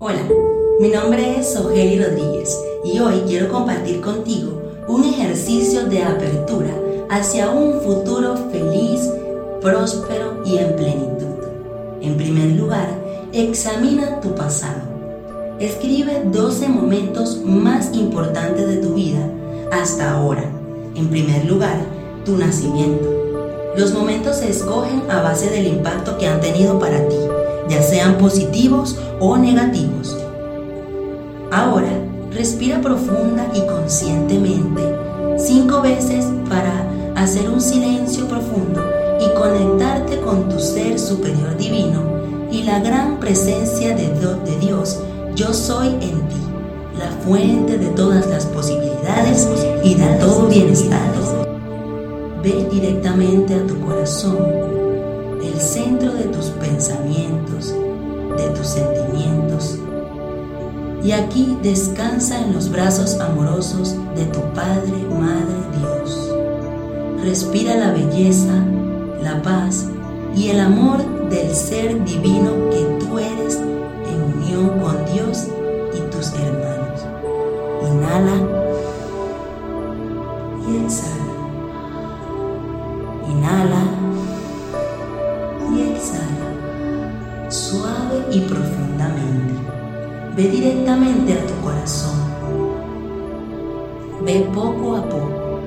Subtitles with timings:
[0.00, 0.28] Hola,
[0.80, 6.74] mi nombre es Sogeli Rodríguez y hoy quiero compartir contigo un ejercicio de apertura
[7.08, 9.08] hacia un futuro feliz,
[9.62, 11.46] próspero y en plenitud.
[12.00, 12.88] En primer lugar,
[13.32, 14.82] examina tu pasado.
[15.60, 19.30] Escribe 12 momentos más importantes de tu vida
[19.70, 20.44] hasta ahora.
[20.96, 21.78] En primer lugar,
[22.24, 23.08] tu nacimiento.
[23.76, 27.23] Los momentos se escogen a base del impacto que han tenido para ti
[27.68, 30.16] ya sean positivos o negativos.
[31.50, 31.90] Ahora,
[32.32, 34.82] respira profunda y conscientemente
[35.38, 36.84] cinco veces para
[37.16, 38.82] hacer un silencio profundo
[39.20, 42.02] y conectarte con tu ser superior divino
[42.50, 44.10] y la gran presencia de
[44.60, 45.00] Dios,
[45.34, 46.40] yo soy en ti,
[46.98, 49.48] la fuente de todas las posibilidades
[49.82, 51.00] y de todo bienestar.
[52.42, 54.83] Ve directamente a tu corazón
[55.54, 57.72] el centro de tus pensamientos,
[58.36, 59.78] de tus sentimientos.
[61.04, 66.30] Y aquí descansa en los brazos amorosos de tu Padre, Madre Dios.
[67.22, 68.64] Respira la belleza,
[69.22, 69.86] la paz
[70.34, 70.98] y el amor
[71.30, 75.46] del ser divino que tú eres en unión con Dios
[75.94, 77.00] y tus hermanos.
[77.86, 78.63] Inhala
[88.34, 89.54] y profundamente.
[90.36, 92.18] Ve directamente a tu corazón.
[94.24, 95.60] Ve poco a poco,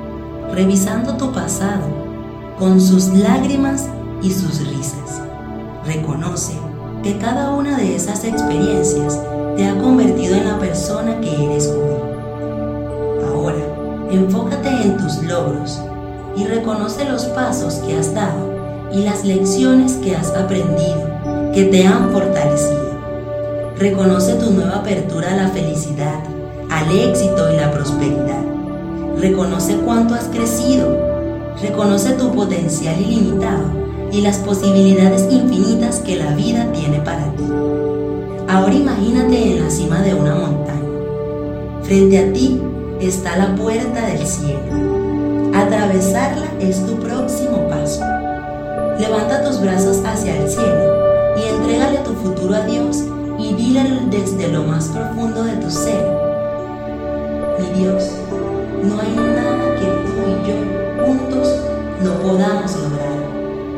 [0.54, 1.86] revisando tu pasado
[2.60, 3.88] con sus lágrimas
[4.22, 5.22] y sus risas.
[5.86, 6.54] Reconoce
[7.04, 9.18] que cada una de esas experiencias
[9.56, 11.96] te ha convertido en la persona que eres hoy.
[13.30, 13.64] Ahora,
[14.12, 15.80] enfócate en tus logros
[16.36, 18.58] y reconoce los pasos que has dado
[18.92, 21.08] y las lecciones que has aprendido
[21.58, 22.92] que te han fortalecido.
[23.80, 26.24] Reconoce tu nueva apertura a la felicidad,
[26.70, 28.44] al éxito y la prosperidad.
[29.20, 31.56] Reconoce cuánto has crecido.
[31.60, 33.64] Reconoce tu potencial ilimitado
[34.12, 37.46] y las posibilidades infinitas que la vida tiene para ti.
[38.48, 40.92] Ahora imagínate en la cima de una montaña.
[41.82, 42.62] Frente a ti
[43.02, 45.56] está la puerta del cielo.
[45.56, 48.04] Atravesarla es tu próximo paso.
[49.00, 50.97] Levanta tus brazos hacia el cielo
[51.38, 53.04] y entrégale tu futuro a Dios
[53.40, 56.04] y dile desde lo más profundo de tu ser.
[57.60, 58.12] Mi Dios,
[58.84, 61.48] no hay nada que tú y yo juntos
[62.04, 63.18] no podamos lograr.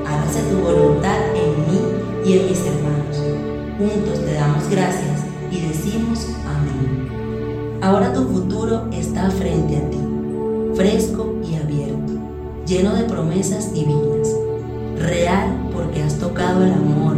[0.08, 1.80] Hágase tu voluntad en mí
[2.25, 3.18] y en mis hermanos.
[3.78, 5.22] Juntos te damos gracias
[5.52, 7.80] y decimos amén.
[7.81, 10.00] Ahora tu futuro está frente a ti,
[10.75, 12.14] fresco y abierto,
[12.66, 14.30] lleno de promesas divinas,
[14.98, 17.16] real porque has tocado el amor,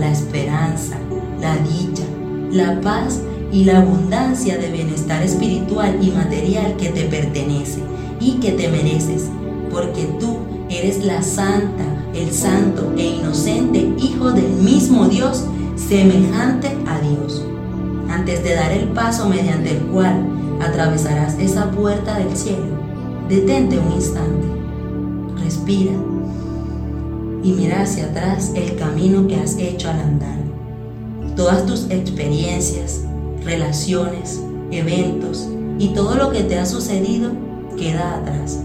[0.00, 0.96] la esperanza,
[1.40, 2.04] la dicha,
[2.50, 3.20] la paz
[3.52, 7.80] y la abundancia de bienestar espiritual y material que te pertenece
[8.18, 9.28] y que te mereces,
[9.70, 10.38] porque tú
[10.70, 11.84] eres la santa,
[12.14, 15.44] el santo e inocente Hijo del mismo Dios,
[15.76, 17.44] semejante a Dios.
[18.08, 20.26] Antes de dar el paso mediante el cual
[20.60, 22.80] atravesarás esa puerta del cielo,
[23.28, 24.46] detente un instante,
[25.42, 25.92] respira
[27.42, 30.38] y mira hacia atrás el camino que has hecho al andar.
[31.36, 33.02] Todas tus experiencias,
[33.44, 35.48] relaciones, eventos
[35.78, 37.30] y todo lo que te ha sucedido
[37.76, 38.60] queda atrás.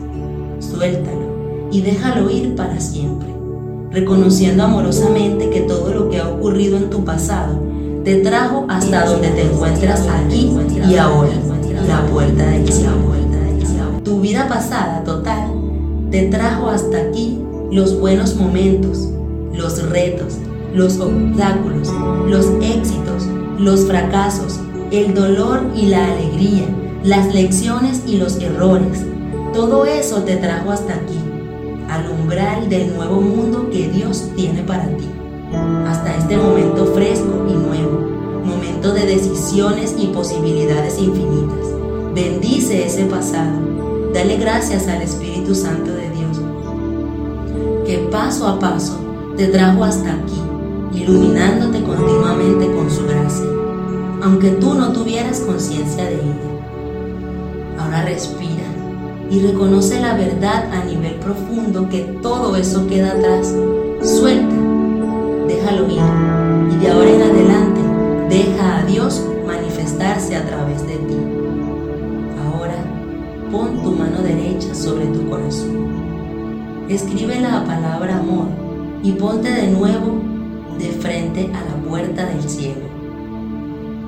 [0.59, 3.29] Suéltalo y déjalo ir para siempre,
[3.91, 7.59] reconociendo amorosamente que todo lo que ha ocurrido en tu pasado
[8.03, 10.51] te trajo hasta donde te encuentras aquí
[10.89, 11.31] y ahora,
[11.87, 12.95] la puerta del cielo.
[14.03, 15.51] Tu vida pasada total
[16.11, 17.39] te trajo hasta aquí
[17.75, 19.09] los buenos momentos,
[19.53, 20.37] los retos,
[20.73, 21.91] los obstáculos,
[22.25, 23.27] los éxitos,
[23.59, 26.63] los fracasos, el dolor y la alegría,
[27.03, 29.03] las lecciones y los errores.
[29.53, 31.19] Todo eso te trajo hasta aquí,
[31.89, 35.09] al umbral del nuevo mundo que Dios tiene para ti.
[35.85, 37.99] Hasta este momento fresco y nuevo,
[38.45, 41.67] momento de decisiones y posibilidades infinitas.
[42.13, 43.51] Bendice ese pasado.
[44.13, 46.04] Dale gracias al Espíritu Santo de
[48.05, 48.97] paso a paso
[49.37, 50.41] te trajo hasta aquí,
[50.93, 53.45] iluminándote continuamente con su gracia,
[54.21, 57.77] aunque tú no tuvieras conciencia de ella.
[57.77, 58.63] Ahora respira
[59.29, 63.53] y reconoce la verdad a nivel profundo que todo eso queda atrás.
[64.01, 64.55] Suelta,
[65.47, 66.01] déjalo ir
[66.71, 67.81] y de ahora en adelante
[68.29, 71.17] deja a Dios manifestarse a través de ti.
[72.45, 72.77] Ahora
[73.51, 76.04] pon tu mano derecha sobre tu corazón
[76.89, 78.47] escribe la palabra amor
[79.01, 80.21] y ponte de nuevo
[80.77, 82.81] de frente a la puerta del cielo.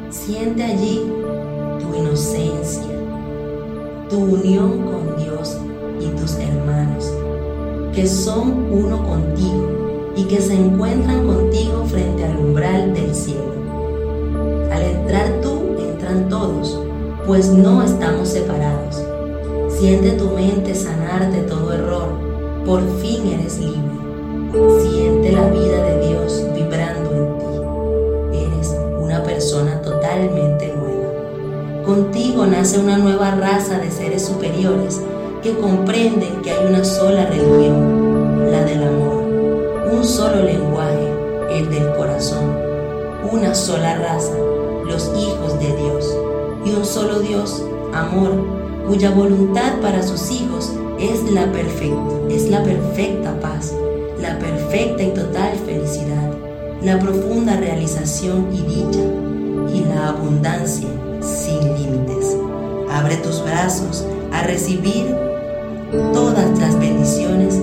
[0.10, 1.12] Siente allí
[1.80, 2.84] tu inocencia,
[4.10, 5.58] tu unión con Dios
[6.00, 7.12] y tus hermanos,
[7.94, 13.54] que son uno contigo y que se encuentran contigo frente al umbral del cielo.
[14.72, 16.80] Al entrar tú, entran todos,
[17.26, 19.04] pues no estamos separados.
[19.70, 22.37] Siente tu mente sanar de todo error,
[22.68, 23.82] por fin eres libre.
[24.82, 27.38] Siente la vida de Dios vibrando en
[28.34, 28.46] ti.
[28.46, 31.86] Eres una persona totalmente nueva.
[31.86, 35.02] Contigo nace una nueva raza de seres superiores
[35.42, 39.24] que comprenden que hay una sola religión, la del amor,
[39.94, 41.14] un solo lenguaje,
[41.50, 42.54] el del corazón,
[43.32, 44.36] una sola raza,
[44.86, 46.18] los hijos de Dios,
[46.66, 48.34] y un solo Dios, amor,
[48.86, 53.74] cuya voluntad para sus hijos es la perfecta, es la perfecta paz,
[54.20, 56.32] la perfecta y total felicidad,
[56.82, 59.04] la profunda realización y dicha,
[59.74, 60.88] y la abundancia
[61.22, 62.36] sin límites.
[62.92, 65.16] Abre tus brazos a recibir
[66.14, 67.56] todas las bendiciones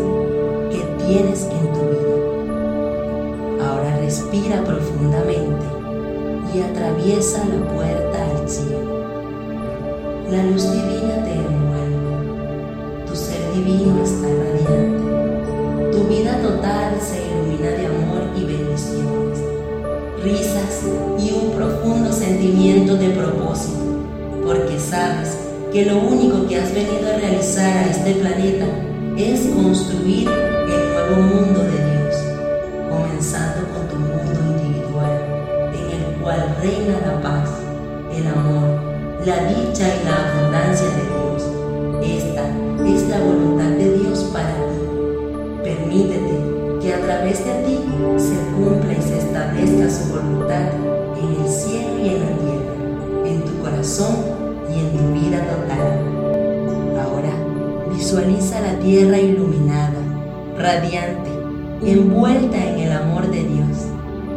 [0.70, 3.69] que tienes en tu vida.
[3.69, 5.64] Ahora respira profundamente
[6.54, 8.94] y atraviesa la puerta al cielo.
[10.31, 11.13] La luz divina
[14.05, 15.93] está radiante.
[15.93, 19.39] Tu vida total se ilumina de amor y bendiciones,
[20.23, 20.83] risas
[21.19, 23.79] y un profundo sentimiento de propósito,
[24.45, 25.39] porque sabes
[25.73, 28.67] que lo único que has venido a realizar a este planeta
[29.17, 32.17] es construir el nuevo mundo de Dios,
[32.91, 35.19] comenzando con tu mundo individual,
[35.73, 37.49] en el cual reina la paz,
[38.15, 38.79] el amor,
[39.25, 41.25] la dicha y la abundancia de Dios.
[42.03, 42.45] Esta
[42.87, 43.83] es la voluntad de
[50.20, 52.75] en el cielo y en la tierra,
[53.26, 54.16] en tu corazón
[54.70, 55.99] y en tu vida total.
[57.02, 57.32] Ahora
[57.93, 60.00] visualiza la tierra iluminada,
[60.58, 61.31] radiante,
[61.84, 63.87] envuelta en el amor de Dios.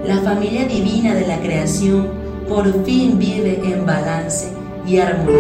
[0.06, 2.08] La familia divina de la creación
[2.48, 4.54] por fin vive en balance
[4.86, 5.36] y armonía,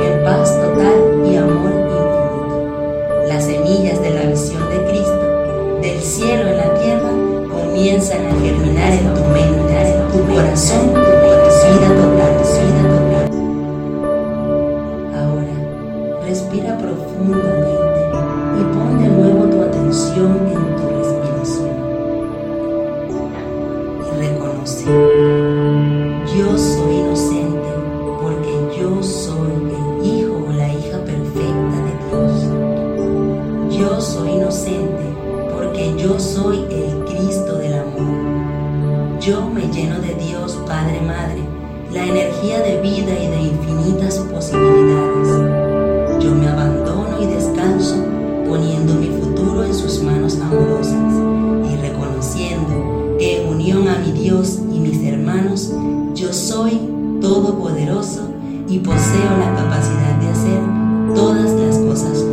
[0.00, 3.24] en paz total y amor infinito.
[3.28, 7.21] Las semillas de la visión de Cristo, del cielo en la tierra,
[7.82, 13.26] comienzan a germinar en tu mente, tu corazón, tu vida total, vida total.
[16.24, 18.00] Respira profundamente
[18.56, 21.74] y pon de nuevo tu atención en tu respiración.
[23.98, 24.86] Y reconoce,
[26.38, 26.71] yo soy
[39.50, 41.42] me lleno de Dios Padre Madre,
[41.92, 45.28] la energía de vida y de infinitas posibilidades.
[46.22, 47.96] Yo me abandono y descanso
[48.48, 51.12] poniendo mi futuro en sus manos amorosas
[51.70, 55.72] y reconociendo que en unión a mi Dios y mis hermanos,
[56.14, 56.80] yo soy
[57.20, 58.28] todopoderoso
[58.68, 60.60] y poseo la capacidad de hacer
[61.14, 62.24] todas las cosas